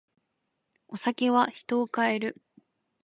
[0.87, 2.41] お酒は人を変える。